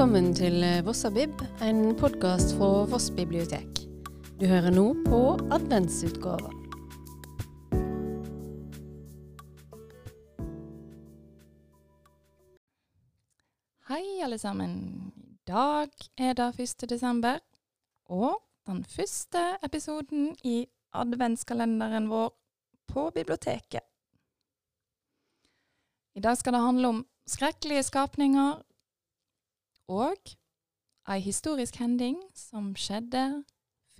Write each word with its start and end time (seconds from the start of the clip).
Velkommen 0.00 0.30
til 0.32 0.62
Vossabib, 0.80 1.42
en 1.60 1.90
podkast 2.00 2.54
fra 2.56 2.86
Voss 2.88 3.10
bibliotek. 3.12 3.82
Du 4.40 4.46
hører 4.48 4.72
nå 4.72 4.84
på 5.04 5.18
adventsutgava. 5.52 6.48
Hei, 13.90 14.00
alle 14.24 14.38
sammen. 14.40 14.72
I 15.20 15.36
dag 15.52 15.92
er 16.16 16.32
det 16.40 16.48
1. 16.64 16.88
desember, 16.88 17.44
og 18.08 18.40
den 18.64 18.80
første 18.88 19.44
episoden 19.68 20.32
i 20.40 20.64
adventskalenderen 20.96 22.08
vår 22.08 22.32
på 22.88 23.10
biblioteket. 23.20 23.84
I 26.16 26.24
dag 26.24 26.40
skal 26.40 26.56
det 26.56 26.64
handle 26.64 26.96
om 26.96 27.06
skrekkelige 27.28 27.84
skapninger 27.92 28.64
og 29.90 30.34
ei 31.10 31.20
historisk 31.24 31.80
hending 31.82 32.18
som 32.36 32.72
skjedde 32.78 33.42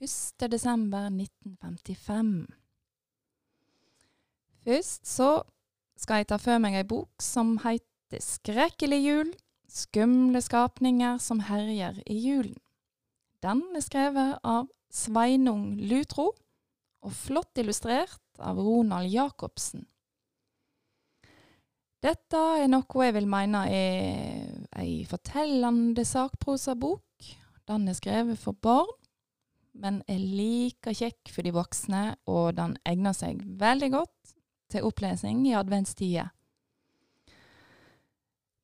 1. 0.00 0.46
desember 0.52 1.10
1955. 1.10 2.46
Først 4.64 5.06
så 5.06 5.30
skal 5.98 6.22
jeg 6.22 6.30
ta 6.30 6.38
for 6.40 6.62
meg 6.62 6.78
ei 6.78 6.86
bok 6.88 7.22
som 7.22 7.58
heter 7.64 8.22
Skrekkelig 8.22 9.00
jul 9.04 9.28
Skumle 9.70 10.40
skapninger 10.42 11.20
som 11.22 11.42
herjer 11.46 12.00
i 12.10 12.16
julen. 12.18 12.56
Den 13.42 13.62
er 13.76 13.84
skrevet 13.84 14.40
av 14.42 14.66
Sveinung 14.90 15.76
Lutro, 15.78 16.32
og 17.00 17.12
flott 17.14 17.60
illustrert 17.62 18.42
av 18.42 18.58
Ronald 18.58 19.08
Jacobsen. 19.08 19.86
Dette 22.02 22.40
er 22.58 22.68
noe 22.72 23.06
jeg 23.06 23.14
vil 23.14 23.28
mene 23.30 23.62
er 23.70 24.39
ei 24.80 25.04
fortellende 25.08 26.04
sakprosabok. 26.08 27.04
Den 27.68 27.88
er 27.88 27.96
skrevet 27.98 28.40
for 28.40 28.56
barn, 28.56 28.90
men 29.78 30.00
er 30.10 30.18
like 30.18 30.94
kjekk 30.96 31.30
for 31.30 31.46
de 31.46 31.54
voksne, 31.54 32.02
og 32.26 32.56
den 32.58 32.76
egner 32.88 33.14
seg 33.16 33.42
veldig 33.60 33.90
godt 33.94 34.34
til 34.70 34.86
opplesing 34.86 35.44
i 35.48 35.56
adventstida. 35.58 36.30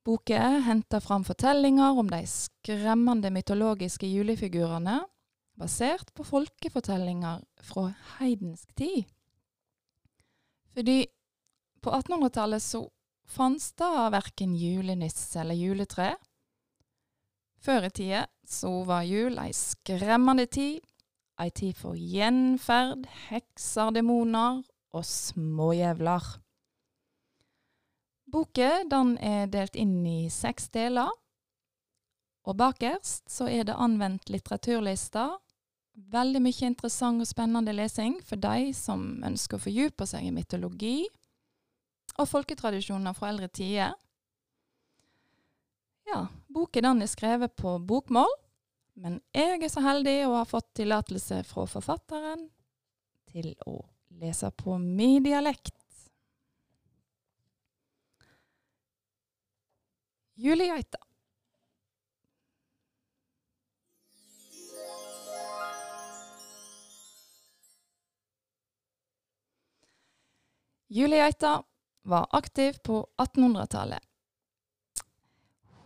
Boka 0.07 0.39
henter 0.63 1.03
fram 1.03 1.25
fortellinger 1.27 1.97
om 1.99 2.07
de 2.07 2.21
skremmende 2.31 3.31
mytologiske 3.35 4.07
julefigurene, 4.07 5.01
basert 5.59 6.13
på 6.15 6.23
folkefortellinger 6.23 7.41
fra 7.65 7.89
heidensk 8.19 8.71
tid. 8.77 9.03
Fordi 10.77 11.01
på 11.83 11.91
1800-tallet 11.91 12.63
så 12.63 12.85
fantes 13.27 13.73
det 13.77 14.09
verken 14.13 14.55
julenisse 14.55 15.39
eller 15.41 15.57
juletre. 15.57 16.15
Før 17.61 17.87
i 17.87 17.91
tida 17.91 18.25
så 18.47 18.71
var 18.87 19.07
jul 19.07 19.37
ei 19.41 19.51
skremmende 19.55 20.47
tid, 20.47 20.81
ei 21.41 21.51
tid 21.51 21.75
for 21.77 21.97
gjenferd, 21.97 23.05
hekser, 23.27 23.91
demoner 23.93 24.61
og 24.95 25.05
småjævler. 25.05 26.37
Boka 28.27 28.83
er 28.83 29.47
delt 29.47 29.75
inn 29.79 30.01
i 30.05 30.29
seks 30.31 30.69
deler, 30.73 31.11
og 32.47 32.55
bakerst 32.59 33.27
så 33.31 33.47
er 33.51 33.67
det 33.67 33.75
anvendt 33.75 34.29
litteraturlister. 34.31 35.35
Veldig 36.11 36.41
mye 36.43 36.67
interessant 36.69 37.23
og 37.23 37.27
spennende 37.27 37.73
lesing 37.75 38.19
for 38.23 38.39
de 38.39 38.71
som 38.75 39.23
ønsker 39.25 39.57
å 39.57 39.63
fordype 39.63 40.07
seg 40.07 40.27
i 40.27 40.33
mytologi 40.35 41.07
og 42.17 42.27
folketradisjoner 42.29 43.15
fra 43.17 43.31
eldre 43.31 43.47
tider. 43.53 43.95
Ja, 46.07 46.25
boken 46.53 46.87
den 46.87 47.03
er 47.03 47.11
skrevet 47.11 47.55
på 47.59 47.77
bokmål, 47.83 48.31
men 48.97 49.19
jeg 49.35 49.61
er 49.61 49.71
så 49.71 49.83
heldig 49.85 50.15
å 50.25 50.37
ha 50.39 50.45
fått 50.47 50.71
tillatelse 50.79 51.43
fra 51.45 51.67
forfatteren 51.69 52.47
til 53.29 53.51
å 53.67 53.81
lese 54.17 54.49
på 54.55 54.77
min 54.81 55.21
dialekt. 55.25 55.75
Julegeita. 60.37 61.01
Julegeita 70.87 71.63
var 72.07 72.27
aktiv 72.31 72.77
på 72.83 73.01
1800-tallet. 73.17 74.03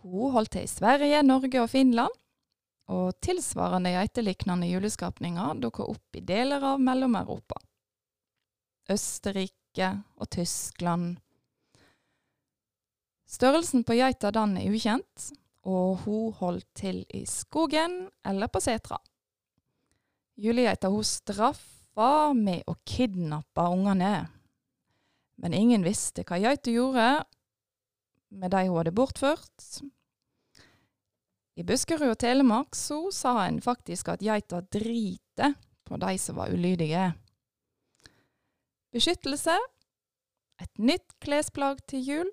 Hun 0.02 0.32
holdt 0.34 0.56
til 0.56 0.66
i 0.66 0.70
Sverige, 0.70 1.22
Norge 1.22 1.62
og 1.62 1.70
Finland, 1.70 2.14
og 2.92 3.14
tilsvarende 3.22 3.92
geiteliknende 3.94 4.68
juleskapninger 4.70 5.60
dukka 5.62 5.86
opp 5.86 6.18
i 6.18 6.24
deler 6.26 6.64
av 6.72 6.82
Mellom-Europa. 6.82 7.60
Østerrike 8.90 9.92
og 10.18 10.30
Tyskland. 10.34 11.14
Størrelsen 13.30 13.86
på 13.86 13.96
geita 13.96 14.32
den 14.34 14.58
er 14.60 14.74
ukjent, 14.74 15.30
og 15.64 16.02
hun 16.04 16.34
holdt 16.36 16.68
til 16.76 17.04
i 17.14 17.22
skogen 17.30 18.10
eller 18.26 18.50
på 18.50 18.60
setra. 18.60 18.98
Julegeita 20.36 20.90
hun 20.90 21.06
straffa 21.06 22.32
med 22.34 22.66
å 22.66 22.74
kidnappe 22.88 23.64
ungene. 23.70 24.26
Men 25.42 25.56
ingen 25.58 25.82
visste 25.84 26.24
hva 26.26 26.38
geita 26.38 26.70
gjorde 26.70 27.24
med 28.32 28.52
de 28.54 28.62
hun 28.68 28.78
hadde 28.78 28.94
bortført. 28.94 29.66
I 31.58 31.64
Buskerud 31.68 32.14
og 32.14 32.20
Telemark 32.22 32.76
så 32.78 33.10
sa 33.12 33.34
en 33.44 33.60
faktisk 33.60 34.08
at 34.14 34.22
geita 34.24 34.62
driter 34.72 35.56
på 35.84 35.98
de 36.00 36.14
som 36.18 36.38
var 36.38 36.54
ulydige. 36.54 37.10
Beskyttelse, 38.92 39.58
et 40.62 40.78
nytt 40.78 41.12
klesplagg 41.20 41.82
til 41.90 42.06
jul, 42.06 42.32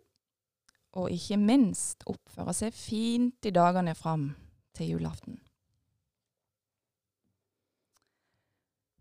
og 0.99 1.11
ikke 1.13 1.37
minst 1.39 2.03
oppføre 2.09 2.55
seg 2.55 2.75
fint 2.75 3.45
i 3.45 3.53
dagene 3.55 3.93
fram 3.97 4.31
til 4.77 4.95
julaften. 4.95 5.37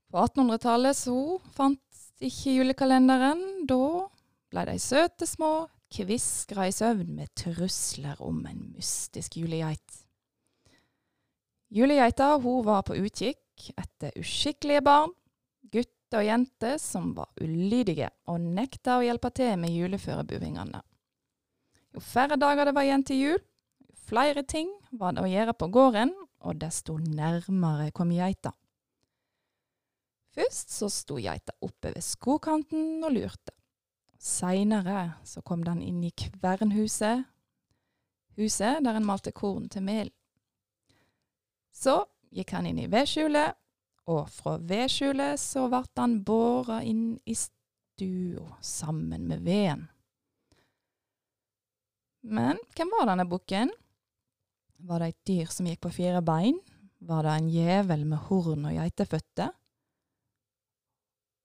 På 0.08 0.22
1800-tallet 0.24 0.96
så 0.96 1.16
fantes 1.52 1.87
ikke 2.24 2.56
julekalenderen. 2.58 3.42
Da 3.68 4.08
ble 4.52 4.64
de 4.70 4.76
søte 4.82 5.28
små 5.28 5.68
kviskra 5.92 6.68
i 6.68 6.74
søvn 6.74 7.14
med 7.16 7.32
trusler 7.38 8.20
om 8.24 8.42
en 8.48 8.68
mystisk 8.76 9.38
julegeit. 9.40 10.02
Julegeita 11.68 12.34
hun 12.40 12.64
var 12.64 12.84
på 12.88 12.96
utkikk 12.96 13.70
etter 13.76 14.14
uskikkelige 14.20 14.84
barn, 14.84 15.12
gutter 15.68 16.22
og 16.22 16.28
jenter 16.28 16.78
som 16.80 17.10
var 17.16 17.28
ulydige 17.42 18.08
og 18.30 18.40
nekta 18.40 18.96
å 18.98 19.04
hjelpe 19.04 19.30
til 19.36 19.58
med 19.60 19.74
juleførebuingene. 19.74 20.80
Jo 21.92 22.04
færre 22.04 22.38
dager 22.40 22.68
det 22.68 22.74
var 22.76 22.86
igjen 22.86 23.04
til 23.04 23.20
jul, 23.20 23.44
jo 23.84 24.00
flere 24.08 24.44
ting 24.48 24.70
var 24.92 25.16
det 25.16 25.24
å 25.24 25.28
gjøre 25.28 25.56
på 25.56 25.68
gården, 25.72 26.14
og 26.46 26.60
desto 26.62 26.96
nærmere 27.02 27.90
kom 27.92 28.12
geita. 28.14 28.54
Først 30.38 30.70
så 30.70 30.86
sto 30.92 31.16
geita 31.18 31.50
oppe 31.66 31.90
ved 31.90 32.04
skogkanten 32.04 33.02
og 33.02 33.10
lurte. 33.16 33.56
Seinere 34.22 35.16
så 35.26 35.42
kom 35.42 35.64
den 35.66 35.80
inn 35.82 35.98
i 36.06 36.12
kvernhuset, 36.14 37.24
huset 38.38 38.84
der 38.86 39.00
en 39.00 39.06
malte 39.08 39.32
korn 39.34 39.66
til 39.72 39.82
mel. 39.82 40.12
Så 41.74 42.04
gikk 42.30 42.54
han 42.54 42.70
inn 42.70 42.78
i 42.84 42.86
vedskjulet, 42.90 43.58
og 44.06 44.30
fra 44.30 44.54
vedskjulet 44.62 45.42
så 45.42 45.66
ble 45.72 45.82
han 45.98 46.18
båra 46.22 46.80
inn 46.86 47.18
i 47.26 47.34
stua 47.34 48.60
sammen 48.62 49.26
med 49.26 49.42
veden. 49.42 49.88
Men 52.22 52.62
hvem 52.76 52.94
var 52.94 53.10
denne 53.10 53.26
bukken? 53.26 53.74
Var 54.86 55.02
det 55.02 55.10
et 55.10 55.22
dyr 55.32 55.50
som 55.50 55.66
gikk 55.66 55.82
på 55.82 55.96
fire 55.98 56.22
bein? 56.22 56.62
Var 57.02 57.26
det 57.26 57.38
en 57.40 57.50
djevel 57.50 58.06
med 58.06 58.28
horn 58.30 58.70
og 58.70 58.78
geiteføtter? 58.78 59.57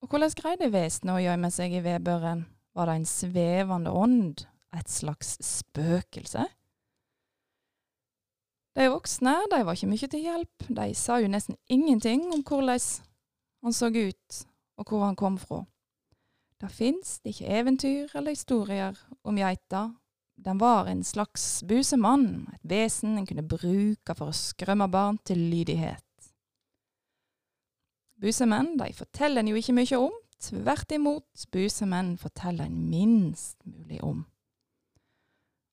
Og 0.03 0.09
hvordan 0.11 0.33
greide 0.35 0.67
vesenet 0.67 1.15
å 1.15 1.21
gjemme 1.23 1.49
seg 1.53 1.77
i 1.77 1.83
vedbøren? 1.85 2.43
Var 2.75 2.89
det 2.89 2.95
en 2.99 3.07
svevende 3.07 3.93
ånd, 3.95 4.41
et 4.75 4.89
slags 4.91 5.37
spøkelse? 5.39 6.43
De 8.75 8.89
voksne 8.89 9.35
de 9.53 9.61
var 9.63 9.77
ikke 9.77 9.91
mye 9.93 10.09
til 10.11 10.25
hjelp, 10.25 10.67
de 10.67 10.89
sa 10.97 11.21
jo 11.21 11.29
nesten 11.31 11.55
ingenting 11.71 12.25
om 12.33 12.41
hvordan 12.43 12.81
han 13.63 13.77
så 13.77 13.87
ut, 13.93 14.43
og 14.81 14.89
hvor 14.89 15.05
han 15.05 15.15
kom 15.15 15.37
fra. 15.39 15.61
Det 16.59 16.71
fins 16.73 17.19
ikke 17.23 17.47
eventyr 17.61 18.11
eller 18.17 18.35
historier 18.35 18.99
om 19.23 19.39
geita. 19.39 19.85
Den 20.35 20.59
var 20.59 20.89
en 20.91 21.03
slags 21.07 21.63
busemann, 21.63 22.49
et 22.51 22.65
vesen 22.67 23.15
en 23.17 23.29
kunne 23.29 23.45
bruke 23.47 24.17
for 24.17 24.33
å 24.33 24.35
skrømme 24.35 24.89
barn 24.91 25.21
til 25.23 25.39
lydighet. 25.53 26.02
Busemenn 28.23 28.77
de 28.79 28.87
forteller 28.95 29.43
en 29.43 29.49
jo 29.51 29.59
ikke 29.59 29.75
mye 29.75 29.97
om, 29.99 30.13
tvert 30.39 30.93
imot, 30.95 31.47
busemenn 31.51 32.13
forteller 32.21 32.69
en 32.69 32.85
minst 32.87 33.57
mulig 33.67 33.99
om. 34.03 34.23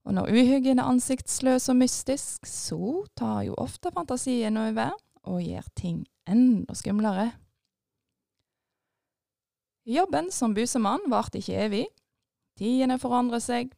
Og 0.09 0.17
når 0.17 0.33
uhyggen 0.33 0.81
er 0.81 0.89
ansiktsløs 0.91 1.69
og 1.71 1.79
mystisk, 1.79 2.49
så 2.49 3.05
tar 3.15 3.45
jo 3.47 3.55
ofte 3.61 3.93
fantasien 3.95 4.57
over 4.59 4.97
og 5.29 5.45
gjør 5.45 5.69
ting 5.79 6.03
enda 6.27 6.75
skumlere. 6.75 7.29
Jobben 9.87 10.33
som 10.35 10.55
busemann 10.55 11.07
varte 11.11 11.39
ikke 11.39 11.63
evig. 11.69 11.85
Tidene 12.59 12.99
forandrer 12.99 13.43
seg. 13.43 13.71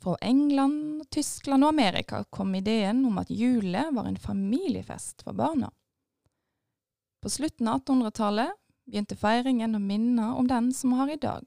Fra 0.00 0.16
England, 0.24 1.04
Tyskland 1.12 1.64
og 1.64 1.74
Amerika 1.74 2.24
kom 2.32 2.54
ideen 2.56 3.04
om 3.06 3.20
at 3.20 3.30
julet 3.30 3.92
var 3.94 4.08
en 4.08 4.20
familiefest 4.20 5.22
for 5.24 5.36
barna. 5.36 5.68
På 7.24 7.30
slutten 7.30 7.68
av 7.68 7.80
1800-tallet 7.80 8.50
begynte 8.84 9.16
feiringen 9.16 9.78
å 9.78 9.78
minne 9.80 10.26
om 10.36 10.44
den 10.44 10.66
som 10.76 10.90
vi 10.92 10.96
har 10.98 11.12
i 11.14 11.20
dag. 11.22 11.46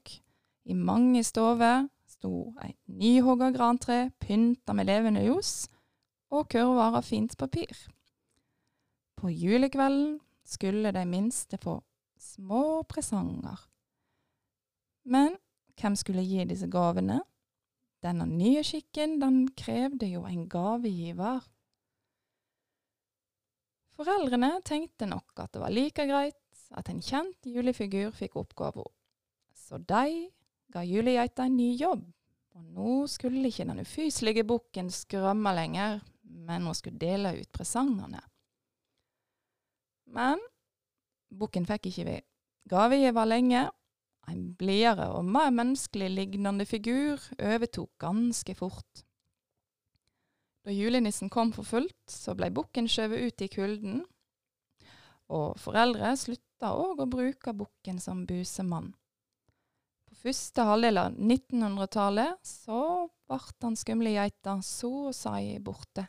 I 0.66 0.74
mange 0.74 1.20
stover 1.22 1.84
sto 2.10 2.48
et 2.64 2.74
nyhogga 2.90 3.52
grantre 3.54 3.98
pynta 4.18 4.74
med 4.74 4.88
levende 4.90 5.22
ljos 5.22 5.68
og 6.34 6.48
kurver 6.50 6.98
av 6.98 7.06
fint 7.06 7.36
papir. 7.38 7.70
På 9.14 9.30
julekvelden 9.30 10.16
skulle 10.42 10.90
de 10.98 11.04
minste 11.06 11.62
få 11.62 11.76
små 12.18 12.82
presanger. 12.90 13.62
Men 15.06 15.38
hvem 15.78 15.94
skulle 15.94 16.26
gi 16.26 16.42
disse 16.42 16.66
gavene? 16.66 17.20
Denne 18.02 18.26
nye 18.26 18.66
skikken, 18.66 19.20
den 19.22 19.44
krevde 19.54 20.10
jo 20.10 20.26
en 20.26 20.48
gavegiver. 20.50 21.46
Foreldrene 23.98 24.60
tenkte 24.62 25.08
nok 25.10 25.40
at 25.42 25.50
det 25.56 25.60
var 25.62 25.74
like 25.74 26.04
greit 26.06 26.68
at 26.78 26.90
en 26.92 27.00
kjent 27.02 27.48
julefigur 27.50 28.12
fikk 28.14 28.36
oppgaven. 28.38 28.86
Så 29.50 29.80
de 29.82 30.28
ga 30.70 30.84
julegeita 30.86 31.48
en 31.48 31.56
ny 31.58 31.72
jobb. 31.80 32.04
Og 32.54 32.68
nå 32.76 32.92
skulle 33.10 33.50
ikke 33.50 33.66
den 33.66 33.82
ufyselige 33.82 34.44
bukken 34.46 34.92
skrømme 34.94 35.50
lenger, 35.54 35.98
men 36.22 36.68
hun 36.68 36.78
skulle 36.78 37.00
dele 37.00 37.34
ut 37.40 37.50
presangene. 37.54 38.22
Men 40.14 40.38
bukken 41.34 41.66
fikk 41.66 41.90
ikke 41.90 42.06
ved 42.06 42.24
gavegiver 42.70 43.28
lenge. 43.28 43.66
En 44.28 44.54
blidere 44.60 45.08
og 45.16 45.26
mer 45.26 45.50
menneskelig 45.50 46.12
lignende 46.12 46.66
figur 46.68 47.18
overtok 47.40 47.90
ganske 47.98 48.54
fort. 48.54 49.07
Da 50.68 50.74
julenissen 50.76 51.30
kom 51.32 51.48
for 51.56 51.64
fullt, 51.64 52.10
så 52.12 52.34
ble 52.36 52.50
bukken 52.52 52.84
skjøvet 52.92 53.22
ut 53.24 53.40
i 53.40 53.46
kulden, 53.48 54.02
og 55.32 55.54
foreldre 55.56 56.10
slutta 56.20 56.74
òg 56.76 57.00
å 57.00 57.06
bruke 57.08 57.54
bukken 57.56 57.96
som 58.04 58.26
busemann. 58.28 58.90
På 60.04 60.18
første 60.26 60.66
halvdel 60.68 61.00
av 61.00 61.16
1900-tallet 61.16 62.44
så 62.44 62.82
ble 63.08 63.40
den 63.64 63.80
skumle 63.80 64.12
geita 64.12 64.58
så 64.60 64.92
å 65.08 65.16
si 65.16 65.56
borte. 65.64 66.04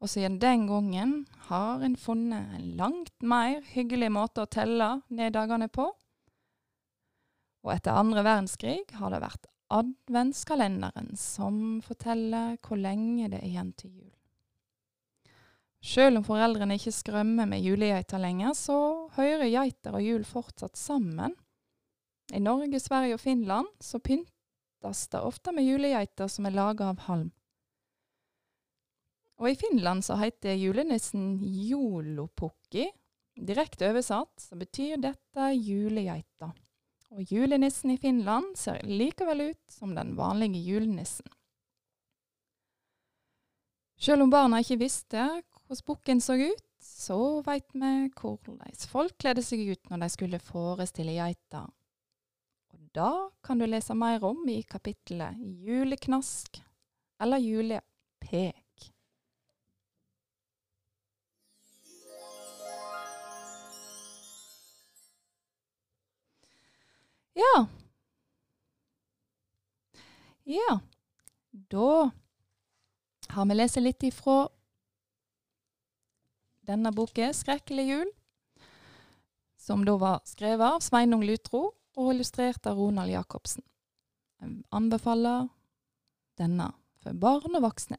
Og 0.00 0.08
siden 0.08 0.40
den 0.40 0.64
gangen 0.72 1.16
har 1.52 1.84
en 1.84 2.00
funnet 2.00 2.56
en 2.56 2.74
langt 2.80 3.16
mer 3.20 3.60
hyggelig 3.74 4.08
måte 4.16 4.46
å 4.46 4.48
telle 4.48 4.88
neddagene 5.12 5.68
på. 5.68 5.90
Og 7.60 7.76
etter 7.76 7.92
andre 7.92 8.24
verdenskrig 8.24 8.86
har 8.96 9.12
det 9.12 9.20
vært 9.20 9.51
adventskalenderen 9.72 11.14
som 11.18 11.80
forteller 11.84 12.58
hvor 12.62 12.80
lenge 12.80 13.30
det 13.32 13.40
er 13.40 13.48
igjen 13.48 13.72
til 13.78 13.94
jul. 13.94 14.10
Selv 15.82 16.20
om 16.20 16.26
foreldrene 16.26 16.76
ikke 16.78 16.94
skrømmer 16.94 17.48
med 17.50 17.64
julegeiter 17.64 18.20
lenger, 18.22 18.54
så 18.54 19.08
hører 19.16 19.48
geiter 19.50 19.96
og 19.98 20.04
jul 20.04 20.24
fortsatt 20.26 20.78
sammen. 20.78 21.34
I 22.32 22.38
Norge, 22.38 22.78
Sverige 22.80 23.18
og 23.18 23.20
Finland 23.20 23.66
så 23.82 23.98
pyntes 23.98 25.06
det 25.10 25.20
ofte 25.20 25.52
med 25.52 25.66
julegeiter 25.66 26.30
som 26.30 26.46
er 26.46 26.54
laga 26.54 26.92
av 26.92 27.02
halm. 27.08 27.32
Og 29.42 29.50
i 29.50 29.58
Finland 29.58 30.04
så 30.06 30.14
heter 30.20 30.54
julenissen 30.54 31.40
jolopukki. 31.42 32.86
Direkte 33.34 33.88
oversatt 33.90 34.38
så 34.38 34.58
betyr 34.60 35.00
dette 35.02 35.48
julegeita. 35.56 36.52
Og 37.12 37.28
julenissen 37.28 37.92
i 37.92 37.98
Finland 38.00 38.54
ser 38.56 38.80
likevel 38.88 39.50
ut 39.50 39.72
som 39.72 39.92
den 39.94 40.14
vanlige 40.16 40.62
julenissen. 40.64 41.28
Selv 44.00 44.24
om 44.24 44.32
barna 44.32 44.62
ikke 44.62 44.80
visste 44.80 45.20
hvordan 45.20 45.84
bukken 45.86 46.20
så 46.24 46.34
ut, 46.40 46.64
så 46.82 47.18
veit 47.46 47.68
vi 47.76 47.92
hvordan 48.18 48.80
folk 48.90 49.14
kledde 49.20 49.44
seg 49.44 49.62
ut 49.68 49.90
når 49.90 50.02
de 50.02 50.08
skulle 50.14 50.40
forestille 50.42 51.14
geita. 51.14 51.66
Og 52.72 52.88
da 52.96 53.12
kan 53.44 53.60
du 53.60 53.68
lese 53.68 53.94
mer 53.94 54.24
om 54.24 54.42
i 54.48 54.62
kapittelet 54.64 55.36
Juleknask 55.62 56.62
eller 57.22 57.44
Julepek. 57.44 58.61
Ja. 67.32 67.66
Ja. 70.44 70.80
Da 71.50 72.10
har 73.28 73.46
vi 73.46 73.54
lest 73.54 73.76
litt 73.76 74.02
ifra 74.02 74.48
denne 76.66 76.92
boken, 76.92 77.34
'Skrekkelig 77.34 77.86
jul', 77.88 78.12
som 79.56 79.84
da 79.84 79.96
var 79.96 80.20
skrevet 80.24 80.74
av 80.74 80.80
Sveinung 80.80 81.24
Lutro 81.24 81.74
og 81.96 82.14
illustrert 82.14 82.66
av 82.66 82.78
Ronald 82.78 83.10
Jacobsen. 83.10 83.64
Jeg 84.40 84.64
anbefaler 84.72 85.48
denne 86.38 86.72
for 87.02 87.12
barn 87.12 87.56
og 87.58 87.62
voksne. 87.62 87.98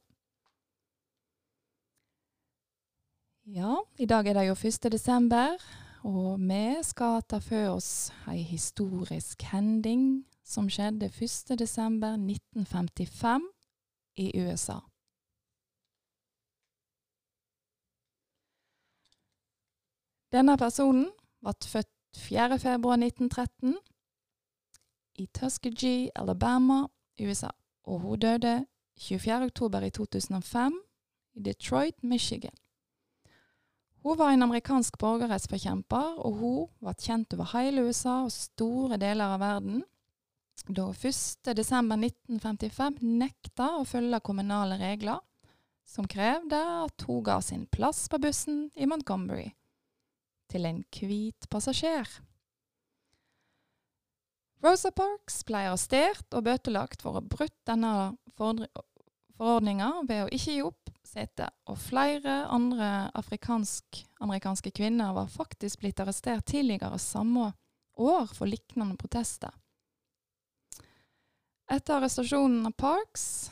Ja, 3.44 3.82
i 4.00 4.06
dag 4.08 4.28
er 4.28 4.34
det 4.34 4.46
jo 4.48 4.56
1. 4.56 4.90
desember, 4.92 5.58
og 6.04 6.40
vi 6.40 6.84
skal 6.84 7.22
ta 7.24 7.40
for 7.40 7.68
oss 7.78 8.12
ei 8.28 8.42
historisk 8.44 9.42
hending 9.54 10.26
som 10.44 10.70
skjedde 10.70 11.06
1.12.1955 11.08 13.40
i 14.20 14.42
USA. 14.44 14.80
Denne 20.34 20.58
personen 20.58 21.12
ble 21.46 21.54
født 21.70 21.90
4.2.1913 22.18 23.74
i 25.22 25.26
Tuskegee, 25.34 26.10
Alabama, 26.16 26.88
USA, 27.22 27.50
og 27.84 28.00
hun 28.00 28.20
døde 28.20 28.66
24.10.2005 29.00 30.72
i 31.34 31.40
Detroit, 31.40 32.04
Michigan. 32.04 32.63
Hun 34.04 34.18
var 34.20 34.34
en 34.34 34.44
amerikansk 34.44 34.98
borgerrettsforkjemper, 35.00 36.18
og 36.20 36.40
hun 36.42 36.66
ble 36.84 36.94
kjent 37.00 37.34
over 37.38 37.54
hele 37.54 37.86
USA 37.88 38.18
og 38.26 38.34
store 38.36 39.00
deler 39.00 39.38
av 39.38 39.44
verden 39.44 39.84
da 40.64 40.86
1.12.1955 40.96 43.02
nekta 43.04 43.66
å 43.80 43.86
følge 43.88 44.20
kommunale 44.24 44.78
regler, 44.80 45.20
som 45.84 46.08
krevde 46.08 46.56
at 46.56 47.04
hun 47.08 47.24
ga 47.26 47.42
sin 47.44 47.66
plass 47.68 48.08
på 48.10 48.18
bussen 48.24 48.72
i 48.76 48.86
Montgomery 48.88 49.52
til 50.52 50.66
en 50.70 50.84
hvit 50.94 51.50
passasjer. 51.52 52.08
Rosa 54.64 54.92
Parks 54.96 55.44
ble 55.48 55.58
arrestert 55.68 56.28
og 56.32 56.46
bøtelagt 56.48 57.02
for 57.04 57.12
å 57.12 57.20
ha 57.20 57.28
brutt 57.28 57.60
denne 57.68 58.14
forordninga 59.38 59.90
ved 60.08 60.26
å 60.26 60.32
ikke 60.32 60.56
gi 60.56 60.62
opp 60.66 60.92
setet, 61.08 61.52
og 61.70 61.78
flere 61.78 62.44
andre 62.52 63.10
afrikansk-amerikanske 63.18 64.72
kvinner 64.76 65.14
var 65.16 65.32
faktisk 65.32 65.84
blitt 65.84 66.00
arrestert 66.02 66.46
tidligere 66.50 67.00
samme 67.02 67.52
år 68.00 68.32
for 68.34 68.50
lignende 68.50 68.98
protester. 68.98 69.54
Etter 71.72 71.98
arrestasjonen 71.98 72.66
av 72.68 72.74
Parks 72.78 73.52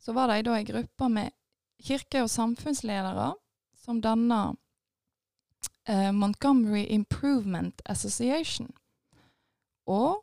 så 0.00 0.12
var 0.12 0.28
de 0.30 0.44
da 0.46 0.58
ei 0.58 0.66
gruppe 0.68 1.08
med 1.08 1.32
kirke- 1.84 2.22
og 2.22 2.30
samfunnsledere 2.30 3.32
som 3.84 4.00
danna 4.04 4.54
eh, 5.88 6.12
Montgomery 6.12 6.86
Improvement 6.94 7.82
Association. 7.84 8.70
Og 9.88 10.22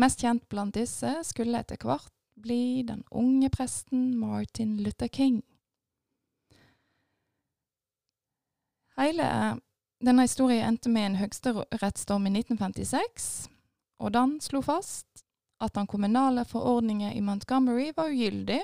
mest 0.00 0.24
kjent 0.24 0.48
blant 0.48 0.74
disse 0.76 1.12
skulle 1.28 1.60
etter 1.60 1.80
hvert 1.80 2.13
bli 2.34 2.82
den 2.82 3.04
unge 3.10 3.50
presten 3.50 4.18
Martin 4.18 4.76
Luther 4.82 5.08
King. 5.08 5.42
Hele 8.96 9.58
denne 10.04 10.22
historien 10.22 10.68
endte 10.68 10.90
med 10.92 11.06
en 11.06 11.18
høyesterettsdom 11.18 12.26
i 12.28 12.34
1956, 12.38 13.48
og 13.98 14.12
den 14.14 14.38
slo 14.44 14.60
fast 14.62 15.24
at 15.62 15.74
den 15.74 15.86
kommunale 15.86 16.44
forordningen 16.44 17.12
i 17.12 17.22
Montgomery 17.24 17.92
var 17.96 18.12
ugyldig 18.12 18.62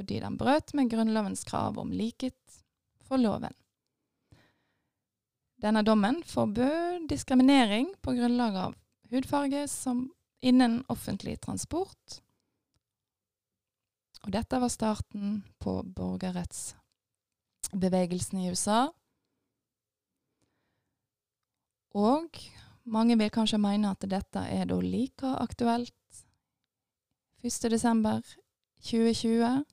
fordi 0.00 0.20
den 0.22 0.38
brøt 0.40 0.72
med 0.74 0.88
Grunnlovens 0.88 1.44
krav 1.44 1.78
om 1.78 1.90
likhet 1.92 2.62
for 3.04 3.20
loven. 3.20 3.52
Denne 5.60 5.82
dommen 5.84 6.22
forbød 6.24 7.08
diskriminering 7.10 7.90
på 8.00 8.14
grunnlag 8.16 8.56
av 8.56 8.76
hudfarge 9.10 9.66
innen 10.40 10.78
offentlig 10.88 11.36
transport, 11.40 12.22
Og 14.26 14.32
dette 14.34 14.58
var 14.60 14.68
starten 14.68 15.44
på 15.58 15.82
borgerrettsbevegelsen 15.96 18.38
i 18.42 18.50
USA. 18.52 18.92
Og 21.96 22.28
mange 22.84 23.18
vil 23.18 23.30
kanskje 23.32 23.58
mene 23.62 23.90
at 23.90 24.08
dette 24.08 24.38
er 24.44 24.64
da 24.68 24.80
like 24.80 25.26
aktuelt 25.40 25.94
1.12.2020, 27.42 29.64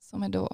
som 0.00 0.22
jeg 0.24 0.32
da 0.32 0.46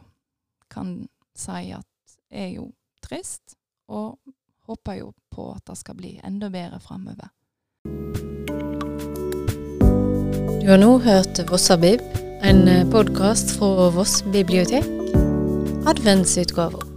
kan 0.73 1.09
si 1.39 1.73
at 1.73 1.87
er 2.33 2.49
jo 2.57 2.73
trist, 3.05 3.57
og 3.89 4.19
håper 4.67 4.93
jo 4.99 5.13
på 5.31 5.53
at 5.55 5.67
det 5.69 5.77
skal 5.79 5.95
bli 5.99 6.21
enda 6.25 6.49
bedre 6.51 6.81
framover. 6.81 7.29
Du 10.63 10.71
har 10.71 10.79
nå 10.79 10.99
hørt 11.03 11.51
Vossabib, 11.51 12.22
en 12.43 12.91
podkast 12.91 13.51
fra 13.51 13.91
Voss 13.91 14.23
bibliotek. 14.33 14.85
Adventsutgave. 15.85 16.92